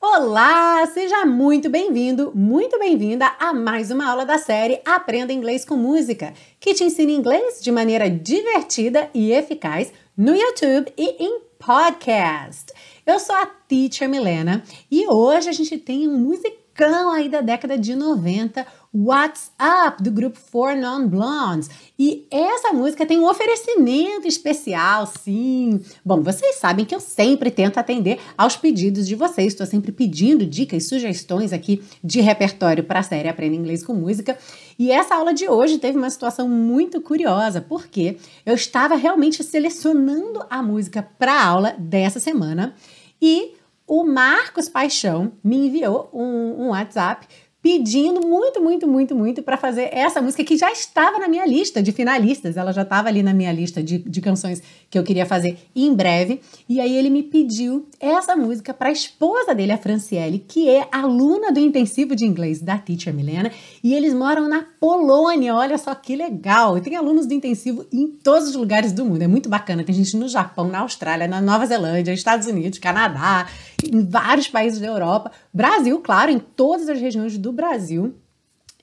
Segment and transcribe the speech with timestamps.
[0.00, 5.76] Olá, seja muito bem-vindo, muito bem-vinda a mais uma aula da série Aprenda Inglês com
[5.76, 12.72] Música, que te ensina inglês de maneira divertida e eficaz no YouTube e em podcast.
[13.06, 17.78] Eu sou a Teacher Milena e hoje a gente tem um musicão aí da década
[17.78, 18.66] de 90,
[18.98, 21.68] What's Up, do grupo Four Non Blondes.
[21.98, 25.82] E essa música tem um oferecimento especial, sim.
[26.02, 29.48] Bom, vocês sabem que eu sempre tento atender aos pedidos de vocês.
[29.48, 34.38] Estou sempre pedindo dicas, sugestões aqui de repertório para a série Aprenda Inglês com Música.
[34.78, 40.42] E essa aula de hoje teve uma situação muito curiosa, porque eu estava realmente selecionando
[40.48, 42.74] a música para a aula dessa semana
[43.20, 43.56] e
[43.86, 47.28] o Marcos Paixão me enviou um, um WhatsApp
[47.66, 51.82] pedindo muito, muito, muito, muito para fazer essa música que já estava na minha lista
[51.82, 52.56] de finalistas.
[52.56, 55.92] Ela já estava ali na minha lista de, de canções que eu queria fazer em
[55.92, 56.40] breve.
[56.68, 60.86] E aí ele me pediu essa música para a esposa dele, a Franciele, que é
[60.92, 63.50] aluna do intensivo de inglês da Teacher Milena.
[63.82, 65.52] E eles moram na Polônia.
[65.52, 66.78] Olha só que legal!
[66.78, 69.22] E tem alunos do intensivo em todos os lugares do mundo.
[69.22, 69.82] É muito bacana.
[69.82, 73.48] Tem gente no Japão, na Austrália, na Nova Zelândia, Estados Unidos, Canadá,
[73.84, 75.32] em vários países da Europa.
[75.52, 78.14] Brasil, claro, em todas as regiões do Brasil.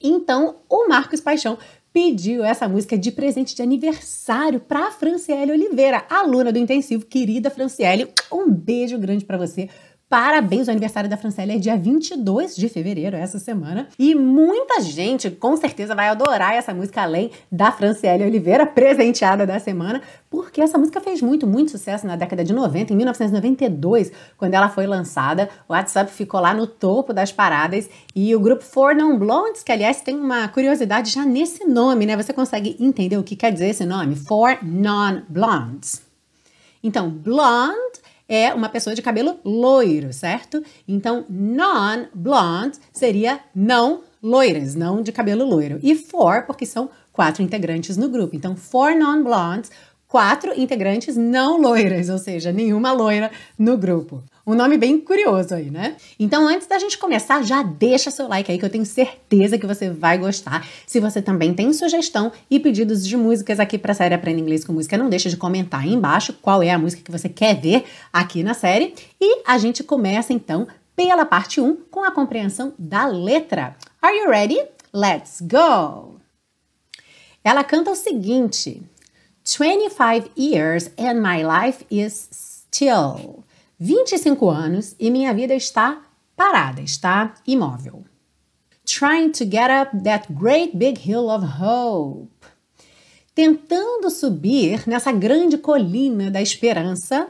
[0.01, 1.57] Então, o Marcos Paixão
[1.93, 7.05] pediu essa música de presente de aniversário para Franciele Oliveira, aluna do intensivo.
[7.05, 9.69] Querida Franciele, um beijo grande para você.
[10.09, 13.87] Parabéns, o aniversário da Franciele é dia 22 de fevereiro, essa semana.
[13.97, 19.59] E muita gente com certeza vai adorar essa música, além da Franciele Oliveira, presenteada da
[19.59, 22.93] semana, porque essa música fez muito, muito sucesso na década de 90.
[22.93, 28.35] Em 1992, quando ela foi lançada, o WhatsApp ficou lá no topo das paradas e
[28.35, 32.15] o grupo Four Non Blondes, que aliás tem uma curiosidade já nesse nome, né?
[32.15, 34.15] Você consegue entender o que quer dizer esse nome?
[34.15, 36.03] Four Non Blondes.
[36.83, 40.63] Então, blonde é uma pessoa de cabelo loiro, certo?
[40.87, 45.79] Então, non-blonde seria não loiras, não de cabelo loiro.
[45.83, 48.35] E four, porque são quatro integrantes no grupo.
[48.35, 49.69] Então, four non-blondes,
[50.13, 54.23] quatro integrantes não loiras, ou seja, nenhuma loira no grupo.
[54.45, 55.95] Um nome bem curioso aí, né?
[56.19, 59.65] Então, antes da gente começar, já deixa seu like aí que eu tenho certeza que
[59.65, 60.67] você vai gostar.
[60.85, 64.63] Se você também tem sugestão e pedidos de músicas aqui para a série Aprenda Inglês
[64.63, 67.59] com Música, não deixa de comentar aí embaixo qual é a música que você quer
[67.59, 68.93] ver aqui na série.
[69.19, 73.75] E a gente começa então pela parte 1 com a compreensão da letra.
[73.99, 74.63] Are you ready?
[74.93, 76.13] Let's go!
[77.43, 78.81] Ela canta o seguinte:
[79.43, 83.43] 25 years and my life is still.
[83.79, 86.01] 25 anos e minha vida está
[86.35, 88.05] parada, está imóvel.
[88.85, 92.29] Trying to get up that great big hill of hope.
[93.35, 97.27] Tentando subir nessa grande colina da esperança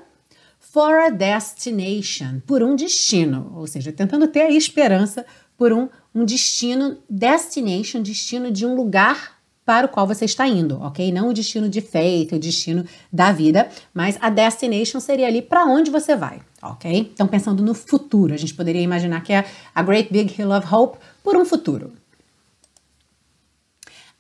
[0.60, 5.26] for a destination, por um destino, ou seja, tentando ter a esperança
[5.58, 10.82] por um, um destino, destination, destino de um lugar para o qual você está indo,
[10.82, 11.12] ok?
[11.12, 15.66] Não o destino de feito, o destino da vida, mas a destination seria ali para
[15.66, 17.12] onde você vai, ok?
[17.14, 20.68] Então, pensando no futuro, a gente poderia imaginar que é a Great Big Hill of
[20.74, 21.94] Hope por um futuro.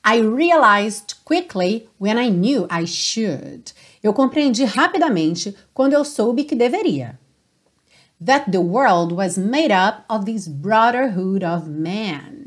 [0.05, 3.73] I realized quickly when I knew I should.
[4.01, 7.17] Eu compreendi rapidamente quando eu soube que deveria.
[8.25, 12.42] That the world was made up of this brotherhood of men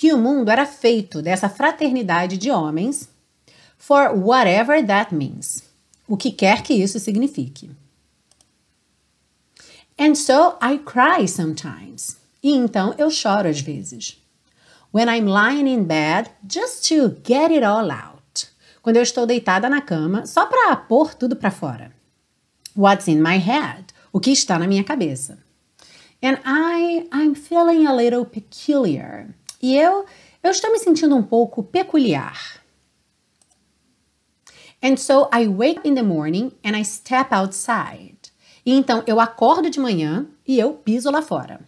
[0.00, 3.06] que o mundo era feito dessa fraternidade de homens,
[3.76, 5.62] for whatever that means,
[6.08, 7.70] o que quer que isso signifique.
[9.98, 12.16] And so I cry sometimes.
[12.42, 14.16] E então eu choro às vezes.
[14.90, 18.48] When I'm lying in bed just to get it all out.
[18.80, 21.92] Quando eu estou deitada na cama só para pôr tudo para fora.
[22.74, 23.88] What's in my head?
[24.10, 25.38] O que está na minha cabeça.
[26.22, 29.34] And I I'm feeling a little peculiar.
[29.60, 30.04] E eu,
[30.42, 32.60] eu estou me sentindo um pouco peculiar.
[34.82, 38.16] And so I wake in the morning and I step outside.
[38.64, 41.60] E então eu acordo de manhã e eu piso lá fora.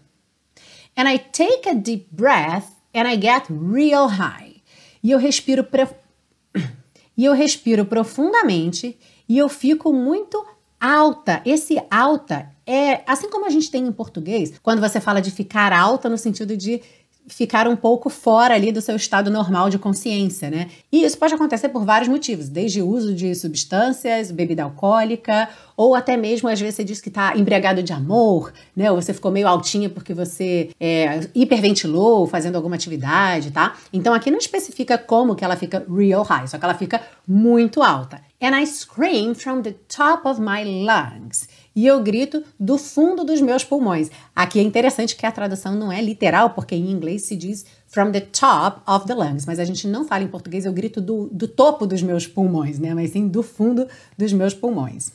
[0.96, 4.62] And I take a deep breath and I get real high.
[5.02, 5.66] E eu respiro
[7.16, 8.98] e eu respiro profundamente
[9.28, 10.44] e eu fico muito
[10.80, 11.42] alta.
[11.44, 15.72] Esse alta é assim como a gente tem em português, quando você fala de ficar
[15.72, 16.82] alta no sentido de
[17.28, 20.68] ficar um pouco fora ali do seu estado normal de consciência, né?
[20.90, 26.16] E isso pode acontecer por vários motivos, desde uso de substâncias, bebida alcoólica, ou até
[26.16, 28.90] mesmo às vezes você diz que está embriagado de amor, né?
[28.90, 33.76] Ou você ficou meio altinha porque você é, hiperventilou fazendo alguma atividade, tá?
[33.92, 37.82] Então aqui não especifica como que ela fica real high, só que ela fica muito
[37.82, 38.20] alta.
[38.40, 43.40] And I scream from the top of my lungs e eu grito do fundo dos
[43.40, 44.10] meus pulmões.
[44.34, 48.10] Aqui é interessante que a tradução não é literal, porque em inglês se diz from
[48.10, 51.28] the top of the lungs, mas a gente não fala em português, eu grito do,
[51.32, 52.94] do topo dos meus pulmões, né?
[52.94, 53.86] Mas sim do fundo
[54.16, 55.12] dos meus pulmões.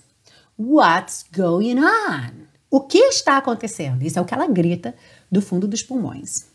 [0.57, 2.47] What's going on?
[2.69, 4.03] O que está acontecendo?
[4.03, 4.95] Isso é o que ela grita
[5.31, 6.47] do fundo dos pulmões.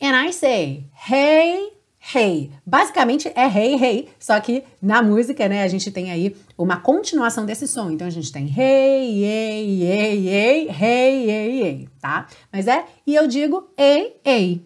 [0.00, 1.72] And I say, hey,
[2.14, 2.50] hey.
[2.66, 7.46] Basicamente é hey, hey, só que na música, né, a gente tem aí uma continuação
[7.46, 7.90] desse som.
[7.90, 12.26] Então a gente tem hey, hey, hey, hey, hey, hey, hey, tá?
[12.52, 14.62] Mas é, e eu digo hey, hey.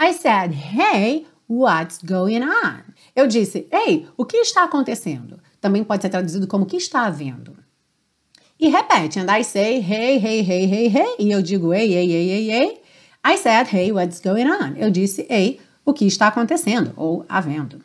[0.00, 2.82] I said, hey, what's going on?
[3.14, 5.38] Eu disse, ei, o que está acontecendo?
[5.60, 7.56] Também pode ser traduzido como o que está havendo.
[8.58, 11.16] E repete, and I say, hey, hey, hey, hey, hey.
[11.18, 12.80] E eu digo, hey, hey, hey, hey, hey.
[13.24, 14.76] I said, hey, what's going on?
[14.76, 17.82] Eu disse, ei, o que está acontecendo ou havendo.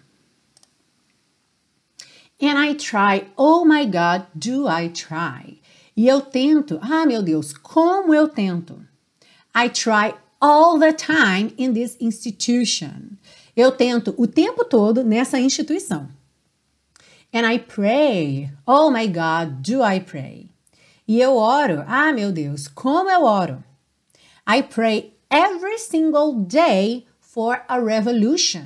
[2.42, 5.60] And I try, oh my God, do I try?
[5.96, 8.80] E eu tento, ah meu Deus, como eu tento?
[9.54, 13.18] I try all the time in this institution.
[13.56, 16.08] Eu tento o tempo todo nessa instituição.
[17.34, 20.50] And I pray, oh my God, do I pray?
[21.06, 23.62] E eu oro, ah meu Deus, como eu oro?
[24.48, 28.66] I pray every single day for a revolution.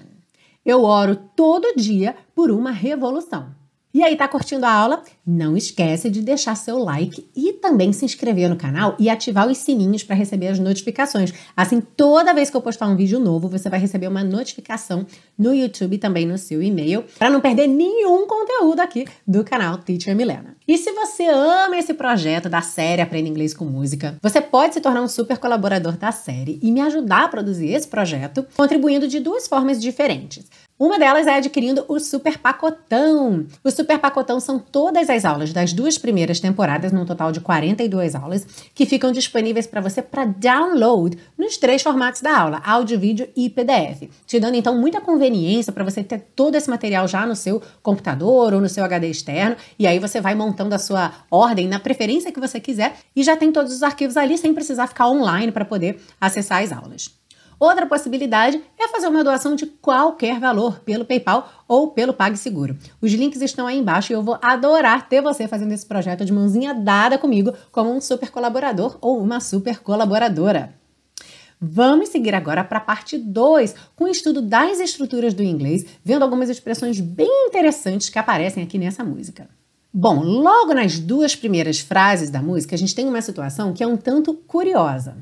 [0.66, 3.54] Eu oro todo dia por uma revolução.
[3.94, 5.04] E aí, tá curtindo a aula?
[5.24, 9.60] Não esquece de deixar seu like e também se inscrever no canal e ativar os
[9.60, 11.32] sininhos para receber as notificações.
[11.56, 15.06] Assim, toda vez que eu postar um vídeo novo, você vai receber uma notificação
[15.38, 19.78] no YouTube e também no seu e-mail, para não perder nenhum conteúdo aqui do canal
[19.78, 20.58] Teacher Milena.
[20.68, 24.82] E se você ama esse projeto da série Aprenda Inglês com Música, você pode se
[24.82, 29.20] tornar um super colaborador da série e me ajudar a produzir esse projeto, contribuindo de
[29.20, 30.50] duas formas diferentes.
[30.84, 33.46] Uma delas é adquirindo o Super Pacotão.
[33.64, 38.14] O Super Pacotão são todas as aulas das duas primeiras temporadas, num total de 42
[38.16, 38.46] aulas,
[38.76, 43.50] que ficam disponíveis para você para download nos três formatos da aula: áudio, vídeo e
[43.50, 47.62] PDF, te dando então muita conveniência para você ter todo esse material já no seu
[47.82, 51.80] computador ou no seu HD externo, e aí você vai montando a sua ordem na
[51.80, 55.50] preferência que você quiser e já tem todos os arquivos ali sem precisar ficar online
[55.50, 57.23] para poder acessar as aulas.
[57.60, 62.78] Outra possibilidade é fazer uma doação de qualquer valor pelo PayPal ou pelo PagSeguro.
[63.02, 66.34] Os links estão aí embaixo e eu vou adorar ter você fazendo esse projeto de
[66.34, 70.74] mãozinha dada comigo como um super colaborador ou uma super colaboradora.
[71.66, 76.24] Vamos seguir agora para a parte 2, com o estudo das estruturas do inglês, vendo
[76.24, 79.48] algumas expressões bem interessantes que aparecem aqui nessa música.
[79.94, 83.88] Bom, logo nas duas primeiras frases da música, a gente tem uma situação que é
[83.88, 85.16] um tanto curiosa.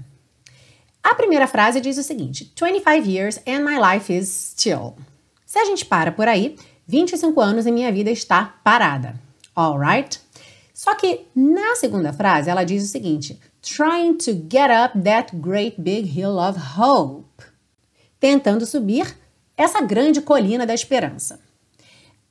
[1.04, 4.96] A primeira frase diz o seguinte: 25 years and my life is still.
[5.46, 6.56] Se a gente para por aí,
[6.88, 9.16] 25 anos e minha vida está parada.
[9.56, 10.20] Alright?
[10.74, 15.80] Só que na segunda frase ela diz o seguinte: trying to get up that great
[15.80, 17.44] big hill of hope.
[18.20, 19.18] Tentando subir
[19.58, 21.40] essa grande colina da esperança.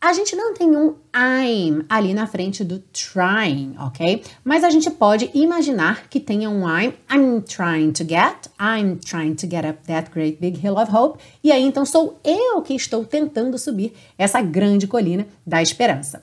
[0.02, 4.24] A gente não tem um I'm ali na frente do trying, ok?
[4.42, 6.94] Mas a gente pode imaginar que tenha um I'm.
[7.12, 8.48] I'm trying to get.
[8.58, 11.18] I'm trying to get up that great big hill of hope.
[11.44, 16.22] E aí então sou eu que estou tentando subir essa grande colina da esperança.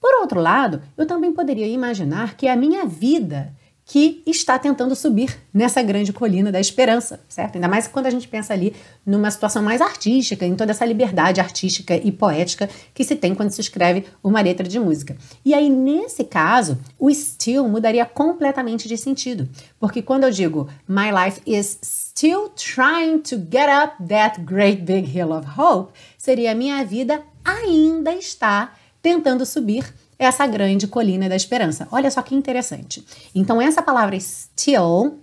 [0.00, 3.52] Por outro lado, eu também poderia imaginar que a minha vida
[3.90, 7.56] que está tentando subir nessa grande colina da esperança, certo?
[7.56, 8.72] Ainda mais quando a gente pensa ali
[9.04, 13.50] numa situação mais artística, em toda essa liberdade artística e poética que se tem quando
[13.50, 15.16] se escreve uma letra de música.
[15.44, 19.48] E aí, nesse caso, o still mudaria completamente de sentido,
[19.80, 25.18] porque quando eu digo My life is still trying to get up that great big
[25.18, 31.88] hill of hope, seria minha vida ainda está tentando subir essa grande colina da esperança.
[31.90, 33.02] Olha só que interessante.
[33.34, 35.18] Então, essa palavra still,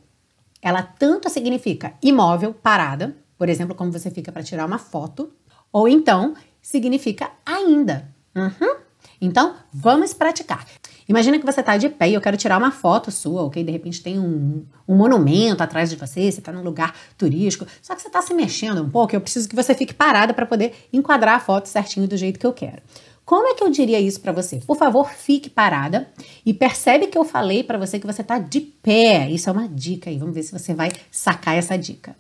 [0.60, 5.32] ela tanto significa imóvel, parada, por exemplo, como você fica para tirar uma foto,
[5.72, 8.10] ou então significa ainda.
[8.36, 8.78] Uhum.
[9.22, 10.66] Então, vamos praticar.
[11.08, 13.64] Imagina que você está de pé e eu quero tirar uma foto sua, ok?
[13.64, 17.96] De repente tem um, um monumento atrás de você, você está num lugar turístico, só
[17.96, 20.74] que você está se mexendo um pouco, eu preciso que você fique parada para poder
[20.92, 22.82] enquadrar a foto certinho do jeito que eu quero.
[23.28, 24.62] Como é que eu diria isso para você?
[24.66, 26.10] Por favor, fique parada
[26.46, 29.30] e percebe que eu falei para você que você tá de pé.
[29.30, 30.18] Isso é uma dica aí.
[30.18, 32.16] Vamos ver se você vai sacar essa dica.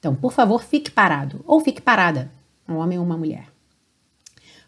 [0.00, 2.28] Então, por favor, fique parado ou fique parada,
[2.68, 3.46] um homem ou uma mulher.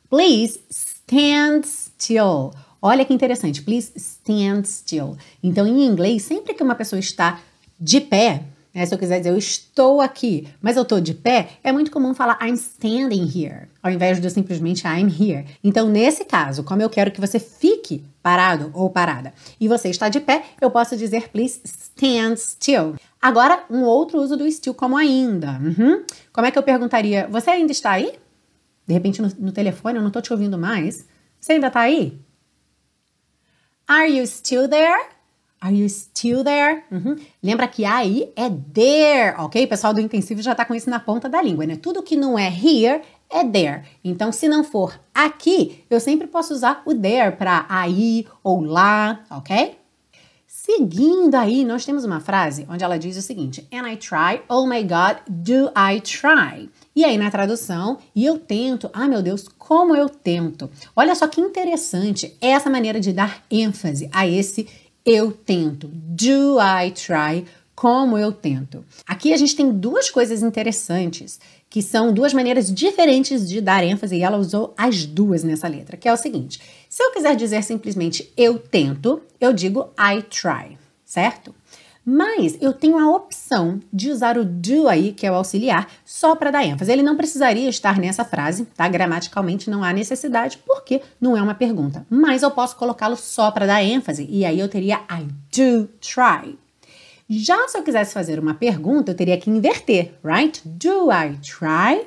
[0.08, 2.52] Please stand still.
[2.80, 3.62] Olha que interessante.
[3.62, 5.16] Please stand still.
[5.42, 7.40] Então, em inglês, sempre que uma pessoa está
[7.80, 8.44] de pé,
[8.74, 11.90] né, se eu quiser dizer eu estou aqui, mas eu estou de pé, é muito
[11.90, 15.46] comum falar I'm standing here, ao invés de simplesmente I'm here.
[15.62, 20.08] Então, nesse caso, como eu quero que você fique parado ou parada e você está
[20.08, 22.94] de pé, eu posso dizer please stand still.
[23.20, 25.60] Agora, um outro uso do still como ainda.
[25.60, 26.04] Uhum.
[26.32, 27.28] Como é que eu perguntaria?
[27.30, 28.18] Você ainda está aí?
[28.86, 31.06] De repente no, no telefone eu não estou te ouvindo mais.
[31.40, 32.18] Você ainda está aí?
[33.86, 35.11] Are you still there?
[35.62, 36.82] Are you still there?
[36.90, 37.16] Uhum.
[37.40, 39.64] Lembra que aí é there, ok?
[39.64, 41.76] O pessoal do intensivo já está com isso na ponta da língua, né?
[41.76, 43.00] Tudo que não é here
[43.30, 43.84] é there.
[44.02, 49.20] Então, se não for aqui, eu sempre posso usar o there para aí ou lá,
[49.30, 49.76] ok?
[50.64, 54.66] Seguindo aí, nós temos uma frase onde ela diz o seguinte: And I try, oh
[54.66, 56.70] my God, do I try?
[56.94, 60.70] E aí na tradução, e eu tento, ah meu Deus, como eu tento.
[60.94, 64.68] Olha só que interessante essa maneira de dar ênfase a esse
[65.04, 65.88] eu tento.
[65.92, 67.44] Do I try?
[67.74, 68.84] Como eu tento.
[69.06, 74.16] Aqui a gente tem duas coisas interessantes, que são duas maneiras diferentes de dar ênfase,
[74.16, 77.62] e ela usou as duas nessa letra, que é o seguinte: se eu quiser dizer
[77.64, 81.54] simplesmente eu tento, eu digo I try, certo?
[82.04, 86.34] Mas eu tenho a opção de usar o do aí, que é o auxiliar, só
[86.34, 86.90] para dar ênfase.
[86.90, 88.88] Ele não precisaria estar nessa frase, tá?
[88.88, 92.04] Gramaticalmente não há necessidade, porque não é uma pergunta.
[92.10, 96.58] Mas eu posso colocá-lo só para dar ênfase, e aí eu teria I do try.
[97.28, 100.60] Já se eu quisesse fazer uma pergunta, eu teria que inverter, right?
[100.66, 102.06] Do I try?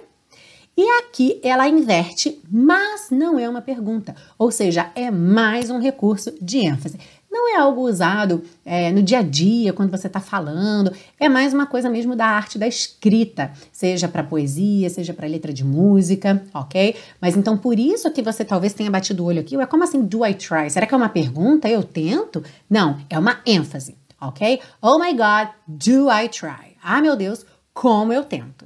[0.78, 6.34] E aqui ela inverte, mas não é uma pergunta, ou seja, é mais um recurso
[6.42, 7.00] de ênfase.
[7.36, 11.54] Não é algo usado é, no dia a dia, quando você está falando, é mais
[11.54, 16.42] uma coisa mesmo da arte da escrita, seja para poesia, seja para letra de música,
[16.54, 16.96] ok?
[17.20, 20.02] Mas então por isso que você talvez tenha batido o olho aqui, é como assim
[20.02, 20.70] do I try?
[20.70, 21.68] Será que é uma pergunta?
[21.68, 22.42] Eu tento?
[22.70, 24.62] Não, é uma ênfase, ok?
[24.82, 26.78] Oh my God, do I try?
[26.82, 28.66] Ah, meu Deus, como eu tento.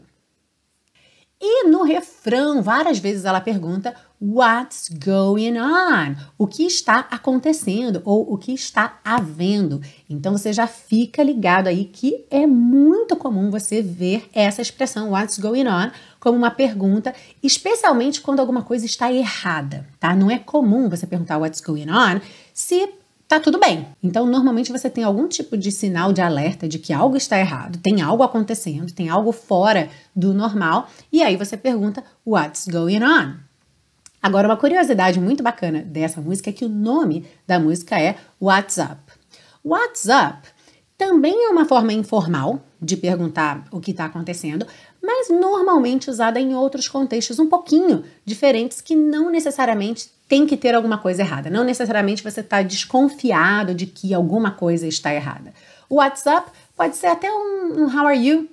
[1.41, 6.17] E no refrão, várias vezes ela pergunta What's going on?
[6.37, 9.81] O que está acontecendo ou o que está havendo.
[10.09, 15.39] Então você já fica ligado aí que é muito comum você ver essa expressão What's
[15.39, 20.13] going on como uma pergunta, especialmente quando alguma coisa está errada, tá?
[20.13, 22.19] Não é comum você perguntar What's going on
[22.53, 22.98] se
[23.29, 23.87] tá tudo bem.
[24.01, 27.77] Então, normalmente você tem algum tipo de sinal de alerta de que algo está errado,
[27.77, 33.35] tem algo acontecendo, tem algo fora do normal, e aí você pergunta What's going on?
[34.21, 38.77] Agora, uma curiosidade muito bacana dessa música é que o nome da música é What's
[38.77, 39.13] Up.
[39.63, 40.49] What's Up
[40.97, 44.65] também é uma forma informal de perguntar o que está acontecendo,
[45.01, 50.75] mas normalmente usada em outros contextos um pouquinho diferentes que não necessariamente tem que ter
[50.75, 51.49] alguma coisa errada.
[51.49, 55.51] Não necessariamente você está desconfiado de que alguma coisa está errada.
[55.89, 58.47] O WhatsApp pode ser até um, um How are you?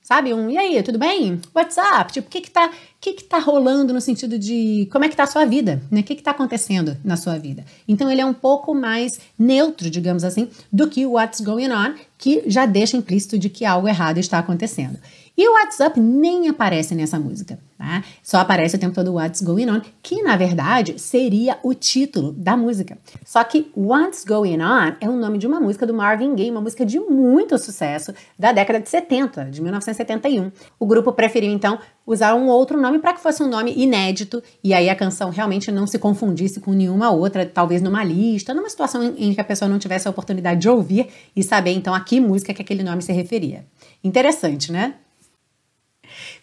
[0.00, 0.32] Sabe?
[0.32, 1.40] Um e aí, tudo bem?
[1.54, 2.12] WhatsApp?
[2.12, 5.16] Tipo, o que que tá, que que tá rolando no sentido de como é que
[5.16, 5.82] tá a sua vida?
[5.90, 6.00] Né?
[6.00, 7.64] O que que tá acontecendo na sua vida?
[7.86, 11.94] Então ele é um pouco mais neutro, digamos assim, do que o What's Going On,
[12.18, 14.98] que já deixa implícito de que algo errado está acontecendo.
[15.40, 18.04] E o WhatsApp nem aparece nessa música, tá?
[18.22, 22.58] Só aparece o tempo todo What's Going On, que na verdade seria o título da
[22.58, 22.98] música.
[23.24, 26.60] Só que What's Going On é o nome de uma música do Marvin Gaye, uma
[26.60, 30.52] música de muito sucesso da década de 70, de 1971.
[30.78, 34.74] O grupo preferiu então usar um outro nome para que fosse um nome inédito e
[34.74, 39.14] aí a canção realmente não se confundisse com nenhuma outra, talvez numa lista, numa situação
[39.16, 42.20] em que a pessoa não tivesse a oportunidade de ouvir e saber então a que
[42.20, 43.64] música que aquele nome se referia.
[44.04, 44.96] Interessante, né?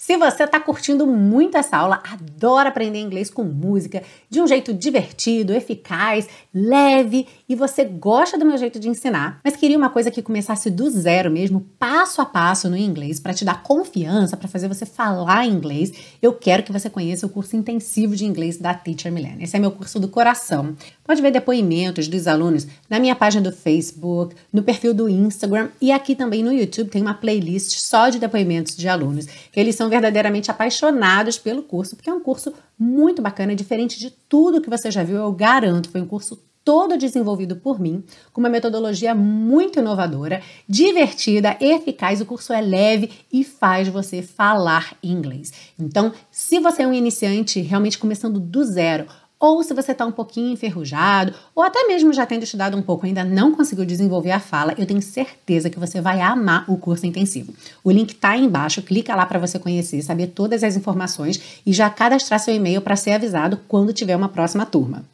[0.07, 4.73] Se você está curtindo muito essa aula, adora aprender inglês com música, de um jeito
[4.73, 10.11] divertido, eficaz, leve, e você gosta do meu jeito de ensinar, mas queria uma coisa
[10.11, 14.47] que começasse do zero mesmo, passo a passo no inglês, para te dar confiança, para
[14.47, 18.73] fazer você falar inglês, eu quero que você conheça o curso intensivo de inglês da
[18.73, 19.41] Teacher Millennium.
[19.41, 20.75] Esse é meu curso do coração.
[21.03, 25.91] Pode ver depoimentos dos alunos na minha página do Facebook, no perfil do Instagram e
[25.91, 29.25] aqui também no YouTube tem uma playlist só de depoimentos de alunos,
[29.55, 34.61] eles são verdadeiramente apaixonados pelo curso, porque é um curso muito bacana, diferente de tudo
[34.61, 35.89] que você já viu, eu garanto.
[35.89, 42.19] Foi um curso todo desenvolvido por mim, com uma metodologia muito inovadora, divertida, eficaz.
[42.19, 45.53] O curso é leve e faz você falar inglês.
[45.79, 49.05] Então, se você é um iniciante realmente começando do zero,
[49.39, 53.05] ou se você está um pouquinho enferrujado, ou até mesmo já tendo estudado um pouco
[53.05, 57.05] ainda não conseguiu desenvolver a fala, eu tenho certeza que você vai amar o curso
[57.05, 57.53] intensivo.
[57.81, 61.71] O link está aí embaixo, clica lá para você conhecer, saber todas as informações e
[61.71, 65.05] já cadastrar seu e-mail para ser avisado quando tiver uma próxima turma.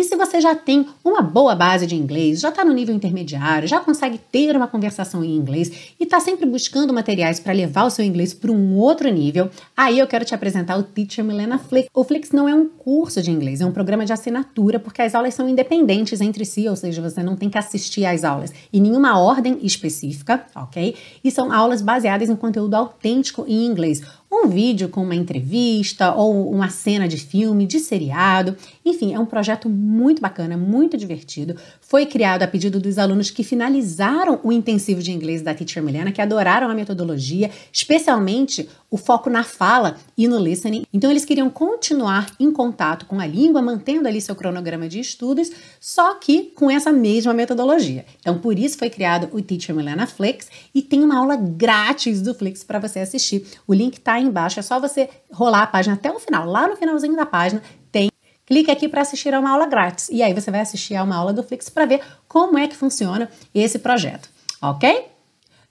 [0.00, 3.68] E se você já tem uma boa base de inglês, já está no nível intermediário,
[3.68, 7.90] já consegue ter uma conversação em inglês e está sempre buscando materiais para levar o
[7.90, 11.90] seu inglês para um outro nível, aí eu quero te apresentar o Teacher Milena Flix.
[11.92, 15.14] O Flix não é um curso de inglês, é um programa de assinatura, porque as
[15.14, 18.80] aulas são independentes entre si, ou seja, você não tem que assistir às aulas em
[18.80, 20.96] nenhuma ordem específica, ok?
[21.22, 26.50] E são aulas baseadas em conteúdo autêntico em inglês um vídeo com uma entrevista ou
[26.50, 28.56] uma cena de filme, de seriado.
[28.84, 31.56] Enfim, é um projeto muito bacana, muito divertido.
[31.80, 36.12] Foi criado a pedido dos alunos que finalizaram o intensivo de inglês da Teacher Milena,
[36.12, 40.84] que adoraram a metodologia, especialmente o foco na fala e no listening.
[40.92, 45.50] Então, eles queriam continuar em contato com a língua, mantendo ali seu cronograma de estudos,
[45.80, 48.04] só que com essa mesma metodologia.
[48.20, 52.34] Então, por isso foi criado o Teacher Milena Flix e tem uma aula grátis do
[52.34, 53.46] Flix para você assistir.
[53.66, 56.46] O link está aí embaixo, é só você rolar a página até o final.
[56.46, 58.10] Lá no finalzinho da página tem
[58.44, 60.08] clique aqui para assistir a uma aula grátis.
[60.10, 62.76] E aí você vai assistir a uma aula do Flix para ver como é que
[62.76, 64.28] funciona esse projeto,
[64.60, 65.06] ok?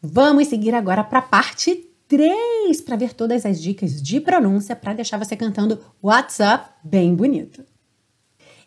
[0.02, 4.94] Vamos seguir agora para a parte 3 para ver todas as dicas de pronúncia para
[4.94, 7.64] deixar você cantando WhatsApp bem bonito.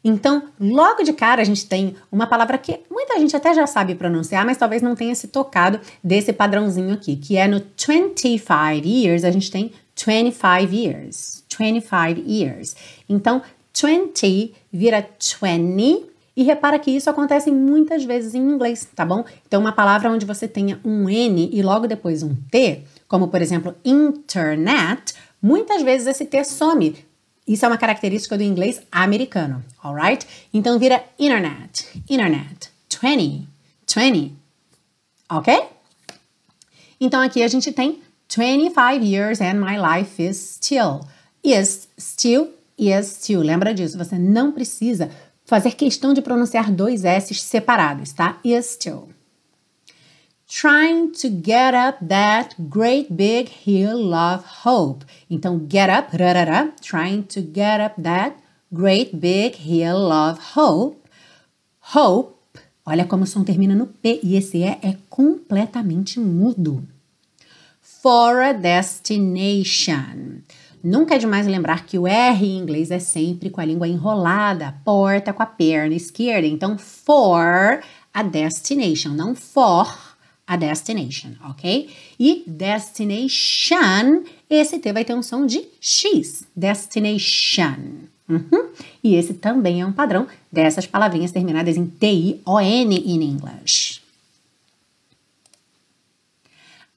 [0.05, 3.95] Então, logo de cara, a gente tem uma palavra que muita gente até já sabe
[3.95, 9.25] pronunciar, mas talvez não tenha se tocado desse padrãozinho aqui, que é no 25 years,
[9.25, 11.45] a gente tem 25 years.
[11.57, 12.77] 25 years.
[13.09, 13.43] Então,
[13.75, 15.07] 20 vira
[15.41, 19.25] 20 e repara que isso acontece muitas vezes em inglês, tá bom?
[19.47, 22.83] Então, uma palavra onde você tenha um N e logo depois um T,
[23.13, 26.97] como por exemplo internet, muitas vezes esse T some.
[27.47, 30.27] Isso é uma característica do inglês americano, alright?
[30.51, 32.71] Então vira internet, internet,
[33.03, 33.47] 20,
[33.95, 34.33] 20,
[35.31, 35.63] ok?
[36.99, 38.01] Então aqui a gente tem
[38.35, 41.01] 25 years and my life is still.
[41.45, 43.43] Is still, is still.
[43.43, 45.11] Lembra disso, você não precisa
[45.45, 48.39] fazer questão de pronunciar dois S separados, tá?
[48.43, 49.11] Is still
[50.53, 55.03] trying to get up that great big hill of hope.
[55.31, 58.37] Então, get up, rarara, trying to get up that
[58.71, 60.99] great big hill of hope.
[61.81, 62.37] Hope,
[62.85, 66.85] olha como o som termina no P e esse E é completamente mudo.
[67.81, 70.43] For a destination.
[70.85, 74.75] Nunca é demais lembrar que o R em inglês é sempre com a língua enrolada,
[74.85, 76.47] porta com a perna esquerda.
[76.47, 80.12] Então, for a destination, não for
[80.47, 81.89] a destination, ok?
[82.19, 88.09] E destination, esse T vai ter um som de X, destination.
[88.29, 88.71] Uhum.
[89.03, 94.01] E esse também é um padrão dessas palavrinhas terminadas em T-I-O-N in English.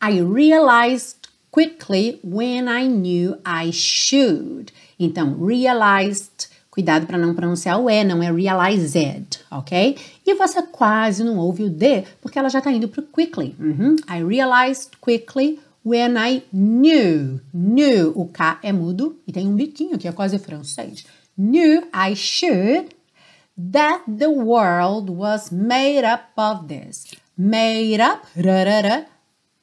[0.02, 1.18] I realized
[1.52, 4.72] quickly when I knew I should.
[5.00, 9.98] Então, realized Cuidado para não pronunciar o E, não é realized, ok?
[10.26, 13.56] E você quase não ouve o D, porque ela já está indo para o quickly.
[13.58, 13.96] Uhum.
[14.10, 17.40] I realized quickly when I knew.
[17.54, 21.06] Knew, o K é mudo e tem um biquinho que é quase francês.
[21.38, 22.90] Knew I should
[23.72, 27.06] that the world was made up of this.
[27.38, 29.06] Made up, rarara,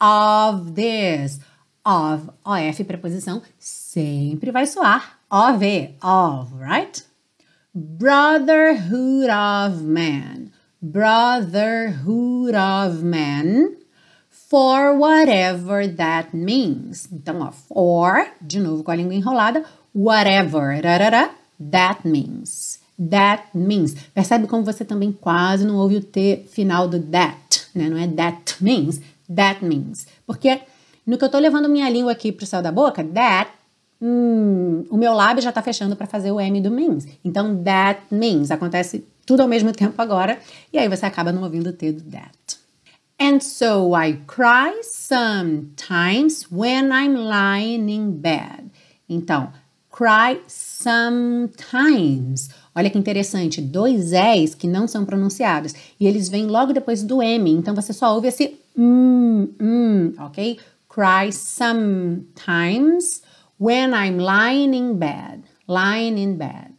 [0.00, 1.40] of this.
[1.84, 5.62] Of, OF, preposição, sempre vai soar of,
[6.02, 7.02] of, right?
[7.74, 10.52] Brotherhood of man.
[10.82, 13.78] Brotherhood of man.
[14.28, 17.08] For whatever that means.
[17.10, 19.64] Então, ó, for, de novo com a língua enrolada,
[19.94, 22.78] whatever, rarara, that means.
[22.98, 23.94] That means.
[24.14, 27.88] Percebe como você também quase não ouve o T final do that, né?
[27.88, 29.00] Não é that means,
[29.34, 30.06] that means.
[30.26, 30.60] Porque
[31.06, 33.50] no que eu tô levando minha língua aqui pro céu da boca, that
[34.02, 37.06] hum, o meu lábio já está fechando para fazer o M do means.
[37.24, 38.50] Então, that means.
[38.50, 40.40] Acontece tudo ao mesmo tempo agora.
[40.72, 42.60] E aí você acaba não ouvindo o T do that.
[43.20, 48.72] And so I cry sometimes when I'm lying in bed.
[49.08, 49.52] Então,
[49.88, 52.50] cry sometimes.
[52.74, 57.22] Olha que interessante, dois E's que não são pronunciados e eles vêm logo depois do
[57.22, 60.58] M, então você só ouve esse hum, hum, ok?
[60.88, 63.21] Cry sometimes
[63.66, 65.44] when I'm lying in bed.
[65.68, 66.74] Lying in bed.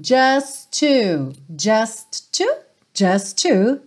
[0.00, 2.46] just to, just to,
[2.92, 3.80] just to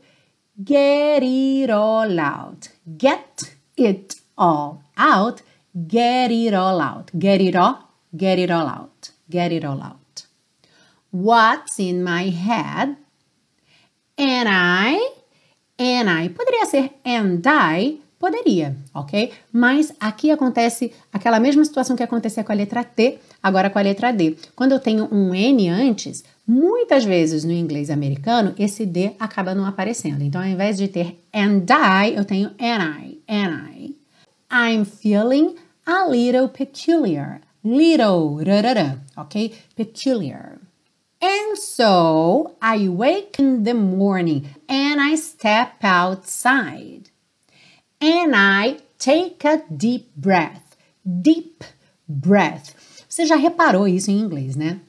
[0.63, 2.69] get it all out.
[2.97, 5.41] Get it all out.
[5.87, 7.11] Get it all out.
[7.17, 9.11] Get it all, get it all out.
[9.29, 10.25] Get it all out.
[11.11, 12.97] What's in my head?
[14.17, 15.09] And I,
[15.77, 16.27] and I.
[16.29, 19.31] Poderia ser and I, Poderia, ok?
[19.51, 23.81] Mas aqui acontece aquela mesma situação que acontecia com a letra T, agora com a
[23.81, 24.37] letra D.
[24.55, 29.65] Quando eu tenho um N antes, muitas vezes no inglês americano, esse D acaba não
[29.65, 30.21] aparecendo.
[30.21, 33.95] Então, ao invés de ter and I, eu tenho and I, and I.
[34.51, 35.55] I'm feeling
[35.87, 37.41] a little peculiar.
[37.63, 38.37] Little,
[39.17, 39.51] ok?
[39.75, 40.59] Peculiar.
[41.19, 47.10] And so I wake in the morning and I step outside
[48.01, 50.75] and I take a deep breath.
[51.05, 51.63] Deep
[52.07, 52.75] breath.
[53.07, 54.79] Você já reparou isso em inglês, né?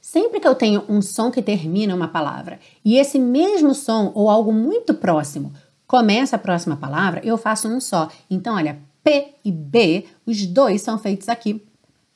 [0.00, 4.28] Sempre que eu tenho um som que termina uma palavra e esse mesmo som ou
[4.28, 5.52] algo muito próximo
[5.86, 8.08] começa a próxima palavra, eu faço um só.
[8.30, 11.62] Então, olha, P e B, os dois são feitos aqui,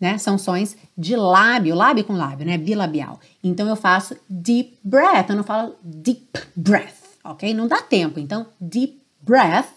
[0.00, 0.18] né?
[0.18, 2.56] São sons de lábio, lábio com lábio, né?
[2.56, 3.20] Bilabial.
[3.42, 7.52] Então eu faço deep breath, eu não falo deep breath, ok?
[7.52, 8.18] Não dá tempo.
[8.18, 9.68] Então, deep breath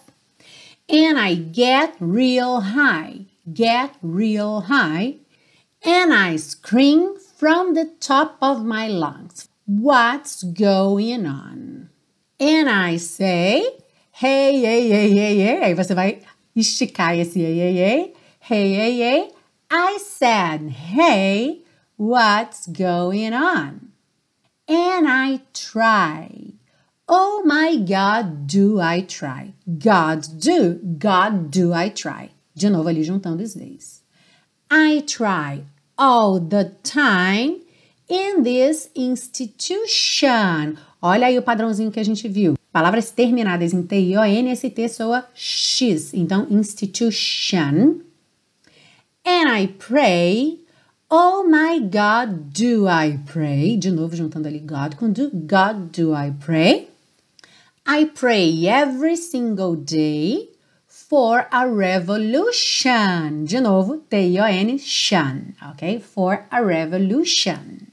[0.90, 5.16] and I get real high, get real high,
[5.84, 9.48] and I scream from the top of my lungs.
[9.66, 11.90] What's going on?
[12.40, 13.64] And I say,
[14.12, 15.74] hey, hey, hey, hey, hey.
[15.74, 16.20] Você vai
[16.56, 18.14] esticar esse hey, hey, hey.
[18.40, 19.30] Hey, hey, hey.
[19.70, 21.62] I said, hey,
[21.96, 23.92] what's going on?
[24.66, 26.54] And I try.
[27.12, 29.52] Oh my God, do I try.
[29.66, 32.30] God do, God do I try.
[32.54, 34.04] De novo ali juntando os Z's.
[34.70, 35.64] I try
[35.98, 37.62] all the time
[38.08, 40.76] in this institution.
[41.02, 42.54] Olha aí o padrãozinho que a gente viu.
[42.72, 46.14] Palavras terminadas em T I O N, esse T soa X.
[46.14, 48.02] Então, institution.
[49.26, 50.60] And I pray.
[51.10, 53.76] Oh my God, do I pray?
[53.76, 55.28] De novo, juntando ali God com do.
[55.32, 56.89] God, do I pray?
[57.92, 60.50] I pray every single day
[60.86, 63.46] for a revolution.
[63.46, 65.98] De novo, T-I-O-N, shan, ok?
[65.98, 67.89] For a revolution.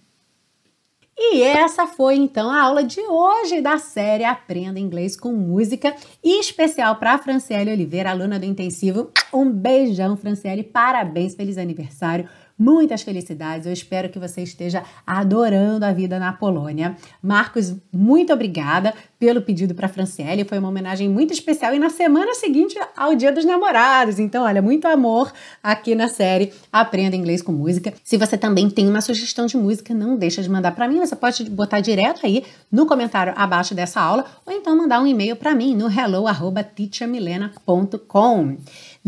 [1.20, 6.40] E essa foi então a aula de hoje da série Aprenda Inglês com Música, e
[6.40, 9.10] especial para a Franciele Oliveira, aluna do Intensivo.
[9.34, 12.30] Um beijão, Franciele, parabéns, feliz aniversário.
[12.60, 16.96] Muitas felicidades, eu espero que você esteja adorando a vida na Polônia.
[17.22, 22.34] Marcos, muito obrigada pelo pedido para Franciele, foi uma homenagem muito especial e na semana
[22.34, 24.18] seguinte ao Dia dos Namorados.
[24.18, 27.94] Então, olha, muito amor aqui na série Aprenda Inglês com Música.
[28.04, 31.16] Se você também tem uma sugestão de música, não deixa de mandar para mim, você
[31.16, 35.56] pode botar direto aí no comentário abaixo dessa aula ou então mandar um e-mail para
[35.56, 38.58] mim no hello@teachermilena.com.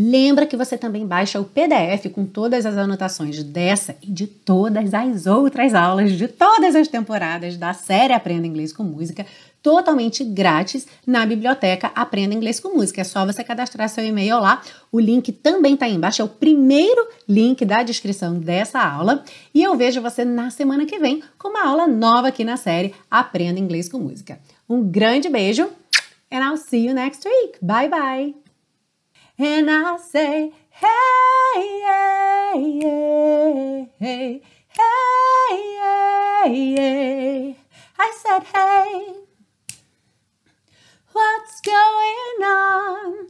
[0.02, 4.94] Lembra que você também baixa o PDF com todas as anotações dessa e de todas
[4.94, 9.26] as outras aulas de todas as temporadas da série Aprenda Inglês com Música,
[9.62, 13.00] totalmente grátis na biblioteca Aprenda Inglês com Música.
[13.00, 14.62] É só você cadastrar seu e-mail lá.
[14.90, 19.24] O link também está aí embaixo, é o primeiro link da descrição dessa aula.
[19.54, 22.94] E eu vejo você na semana que vem com uma aula nova aqui na série
[23.10, 24.40] Aprenda Inglês com Música.
[24.68, 25.68] Um grande beijo
[26.32, 27.58] and I'll see you next week.
[27.60, 28.34] Bye bye!
[29.40, 31.80] and I say, hey,
[32.52, 34.76] hey, hey, hey, hey,
[36.76, 37.56] hey.
[37.98, 39.14] I said, hey,
[41.12, 43.28] what's going on?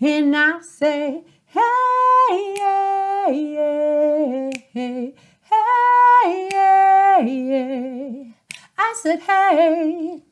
[0.00, 8.34] And I say, hey, hey, hey, hey, hey.
[8.76, 10.22] I said, hey,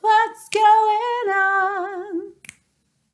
[0.00, 2.32] what's going on?